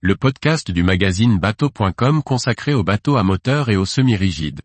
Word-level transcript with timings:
le 0.00 0.14
podcast 0.14 0.70
du 0.70 0.84
magazine 0.84 1.40
bateau.com 1.40 2.22
consacré 2.22 2.72
aux 2.72 2.84
bateaux 2.84 3.16
à 3.16 3.24
moteur 3.24 3.68
et 3.68 3.76
aux 3.76 3.84
semi-rigides. 3.84 4.60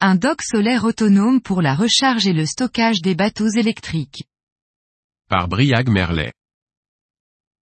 Un 0.00 0.14
dock 0.14 0.40
solaire 0.40 0.84
autonome 0.84 1.42
pour 1.42 1.60
la 1.60 1.74
recharge 1.74 2.26
et 2.26 2.32
le 2.32 2.46
stockage 2.46 3.02
des 3.02 3.14
bateaux 3.14 3.50
électriques. 3.58 4.24
Par 5.28 5.48
Briag 5.48 5.90
Merlet. 5.90 6.32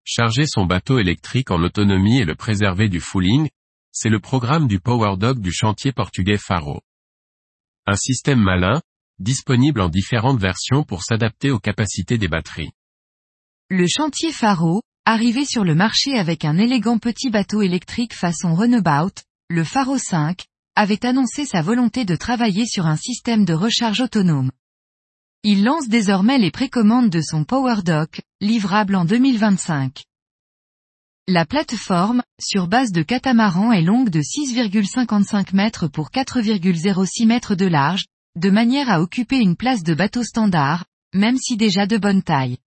Charger 0.04 0.46
son 0.46 0.68
bateau 0.68 1.00
électrique 1.00 1.50
en 1.50 1.64
autonomie 1.64 2.20
et 2.20 2.26
le 2.26 2.36
préserver 2.36 2.88
du 2.88 3.00
fouling, 3.00 3.50
c'est 3.98 4.09
le 4.09 4.20
programme 4.20 4.68
du 4.68 4.82
Power 4.82 5.16
Dock 5.18 5.39
du 5.39 5.54
chantier 5.54 5.93
portugais 5.93 6.38
Faro. 6.38 6.81
Un 7.88 7.95
système 7.95 8.41
malin, 8.41 8.81
disponible 9.20 9.80
en 9.80 9.88
différentes 9.88 10.40
versions 10.40 10.84
pour 10.84 11.02
s'adapter 11.02 11.49
aux 11.49 11.59
capacités 11.59 12.17
des 12.17 12.27
batteries. 12.27 12.72
Le 13.70 13.88
chantier 13.88 14.34
Faro, 14.34 14.81
arrivé 15.05 15.45
sur 15.45 15.63
le 15.63 15.76
marché 15.76 16.20
avec 16.20 16.44
un 16.44 16.58
élégant 16.58 16.98
petit 16.98 17.30
bateau 17.30 17.62
électrique 17.62 18.13
façon 18.13 18.53
Runabout, 18.53 19.22
le 19.48 19.63
Faro 19.63 19.98
5, 19.98 20.44
avait 20.75 21.05
annoncé 21.05 21.45
sa 21.45 21.62
volonté 21.62 22.03
de 22.03 22.17
travailler 22.17 22.66
sur 22.66 22.88
un 22.88 22.98
système 22.98 23.45
de 23.45 23.53
recharge 23.53 24.02
autonome. 24.02 24.52
Il 25.44 25.64
lance 25.64 25.88
désormais 25.88 26.38
les 26.38 26.52
précommandes 26.52 27.09
de 27.09 27.22
son 27.22 27.45
Power 27.45 27.81
Dock, 27.81 28.20
livrable 28.41 28.98
en 28.98 29.05
2025. 29.05 30.03
La 31.28 31.44
plateforme, 31.44 32.22
sur 32.40 32.68
base 32.68 32.92
de 32.92 33.02
catamaran 33.02 33.72
est 33.72 33.82
longue 33.82 34.12
de 34.12 34.20
6,55 34.20 35.56
mètres 35.56 35.88
pour 35.88 36.12
4,06 36.12 37.26
mètres 37.26 37.56
de 37.56 37.66
large, 37.66 38.06
de 38.36 38.52
manière 38.52 38.92
à 38.92 39.02
occuper 39.02 39.38
une 39.38 39.56
place 39.56 39.82
de 39.82 39.95
bateau 39.95 40.22
standard, 40.22 40.86
même 41.16 41.38
si 41.40 41.58
déjà 41.58 41.88
de 41.88 41.98
bonne 41.98 42.22
taille. 42.22 42.59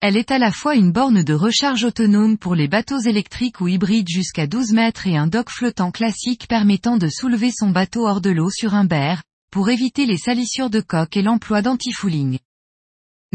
Elle 0.00 0.16
est 0.16 0.30
à 0.30 0.38
la 0.38 0.52
fois 0.52 0.74
une 0.74 0.90
borne 0.90 1.22
de 1.22 1.34
recharge 1.34 1.84
autonome 1.84 2.38
pour 2.38 2.54
les 2.54 2.66
bateaux 2.66 3.00
électriques 3.00 3.60
ou 3.60 3.68
hybrides 3.68 4.08
jusqu'à 4.08 4.46
12 4.46 4.72
mètres 4.72 5.06
et 5.06 5.18
un 5.18 5.26
dock 5.26 5.50
flottant 5.50 5.90
classique 5.90 6.48
permettant 6.48 6.96
de 6.96 7.10
soulever 7.10 7.50
son 7.54 7.68
bateau 7.68 8.08
hors 8.08 8.22
de 8.22 8.30
l'eau 8.30 8.48
sur 8.48 8.74
un 8.74 8.86
berre, 8.86 9.22
pour 9.52 9.68
éviter 9.68 10.06
les 10.06 10.16
salissures 10.16 10.70
de 10.70 10.80
coque 10.80 11.18
et 11.18 11.22
l'emploi 11.22 11.60
d'anti-fouling. 11.60 12.38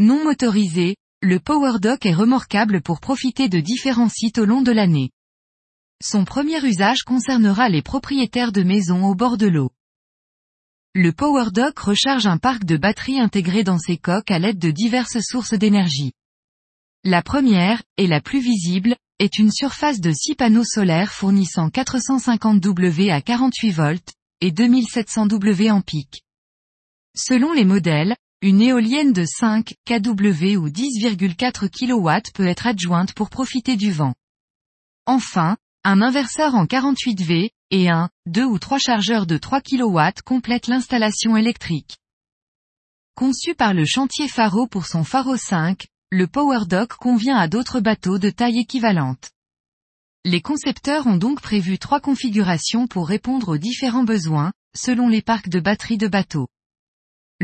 Non 0.00 0.24
motorisé, 0.24 0.96
le 1.24 1.38
Power 1.38 1.78
Dock 1.80 2.04
est 2.04 2.14
remorquable 2.14 2.82
pour 2.82 2.98
profiter 2.98 3.48
de 3.48 3.60
différents 3.60 4.08
sites 4.08 4.38
au 4.38 4.44
long 4.44 4.60
de 4.60 4.72
l'année. 4.72 5.10
Son 6.02 6.24
premier 6.24 6.60
usage 6.66 7.04
concernera 7.04 7.68
les 7.68 7.80
propriétaires 7.80 8.50
de 8.50 8.64
maisons 8.64 9.04
au 9.04 9.14
bord 9.14 9.36
de 9.38 9.46
l'eau. 9.46 9.70
Le 10.94 11.12
Power 11.12 11.52
Dock 11.52 11.78
recharge 11.78 12.26
un 12.26 12.38
parc 12.38 12.64
de 12.64 12.76
batteries 12.76 13.20
intégrées 13.20 13.62
dans 13.62 13.78
ses 13.78 13.98
coques 13.98 14.32
à 14.32 14.40
l'aide 14.40 14.58
de 14.58 14.72
diverses 14.72 15.20
sources 15.20 15.54
d'énergie. 15.54 16.12
La 17.04 17.22
première, 17.22 17.84
et 17.98 18.08
la 18.08 18.20
plus 18.20 18.40
visible, 18.40 18.96
est 19.20 19.38
une 19.38 19.52
surface 19.52 20.00
de 20.00 20.10
6 20.10 20.34
panneaux 20.34 20.64
solaires 20.64 21.12
fournissant 21.12 21.70
450 21.70 22.58
W 22.58 23.12
à 23.12 23.22
48 23.22 23.70
volts, 23.70 24.12
et 24.40 24.50
2700 24.50 25.26
W 25.26 25.70
en 25.70 25.82
pic. 25.82 26.24
Selon 27.14 27.52
les 27.52 27.64
modèles, 27.64 28.16
une 28.42 28.60
éolienne 28.60 29.12
de 29.12 29.24
5 29.24 29.72
kW 29.86 30.56
ou 30.56 30.68
10,4 30.68 31.68
kW 31.70 32.32
peut 32.34 32.46
être 32.48 32.66
adjointe 32.66 33.12
pour 33.14 33.30
profiter 33.30 33.76
du 33.76 33.92
vent. 33.92 34.14
Enfin, 35.06 35.56
un 35.84 36.02
inverseur 36.02 36.56
en 36.56 36.66
48 36.66 37.22
V, 37.22 37.50
et 37.70 37.88
un, 37.88 38.10
deux 38.26 38.44
ou 38.44 38.58
trois 38.58 38.78
chargeurs 38.78 39.26
de 39.26 39.38
3 39.38 39.60
kW 39.60 40.00
complètent 40.24 40.66
l'installation 40.66 41.36
électrique. 41.36 41.98
Conçu 43.14 43.54
par 43.54 43.74
le 43.74 43.84
chantier 43.84 44.26
Faro 44.26 44.66
pour 44.66 44.86
son 44.86 45.04
Faro 45.04 45.36
5, 45.36 45.86
le 46.10 46.26
Power 46.26 46.66
Dock 46.66 46.94
convient 46.94 47.36
à 47.36 47.46
d'autres 47.46 47.78
bateaux 47.78 48.18
de 48.18 48.30
taille 48.30 48.58
équivalente. 48.58 49.30
Les 50.24 50.40
concepteurs 50.40 51.06
ont 51.06 51.16
donc 51.16 51.40
prévu 51.40 51.78
trois 51.78 52.00
configurations 52.00 52.88
pour 52.88 53.06
répondre 53.06 53.50
aux 53.50 53.58
différents 53.58 54.04
besoins, 54.04 54.52
selon 54.76 55.08
les 55.08 55.22
parcs 55.22 55.48
de 55.48 55.60
batteries 55.60 55.98
de 55.98 56.08
bateaux. 56.08 56.48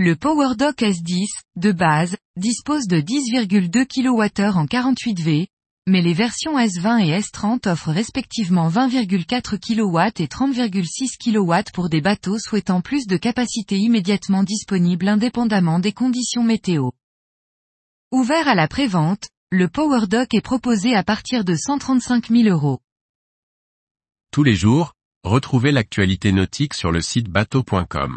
Le 0.00 0.14
Power 0.14 0.54
Dock 0.56 0.82
S10, 0.82 1.26
de 1.56 1.72
base, 1.72 2.16
dispose 2.36 2.86
de 2.86 3.00
10,2 3.00 3.84
kWh 3.84 4.56
en 4.56 4.64
48 4.64 5.20
V, 5.20 5.48
mais 5.88 6.02
les 6.02 6.14
versions 6.14 6.56
S20 6.56 7.04
et 7.04 7.18
S30 7.18 7.68
offrent 7.68 7.90
respectivement 7.90 8.68
20,4 8.68 9.58
kW 9.58 10.22
et 10.22 10.28
30,6 10.28 11.18
kW 11.18 11.72
pour 11.74 11.88
des 11.88 12.00
bateaux 12.00 12.38
souhaitant 12.38 12.80
plus 12.80 13.08
de 13.08 13.16
capacité 13.16 13.76
immédiatement 13.76 14.44
disponible 14.44 15.08
indépendamment 15.08 15.80
des 15.80 15.92
conditions 15.92 16.44
météo. 16.44 16.90
Ouvert 18.12 18.46
à 18.46 18.54
la 18.54 18.68
prévente, 18.68 19.26
le 19.50 19.66
Power 19.66 20.06
Dock 20.06 20.32
est 20.32 20.40
proposé 20.40 20.94
à 20.94 21.02
partir 21.02 21.44
de 21.44 21.56
135 21.56 22.28
000 22.28 22.48
euros. 22.48 22.78
Tous 24.30 24.44
les 24.44 24.54
jours, 24.54 24.92
retrouvez 25.24 25.72
l'actualité 25.72 26.30
nautique 26.30 26.74
sur 26.74 26.92
le 26.92 27.00
site 27.00 27.28
bateau.com. 27.28 28.16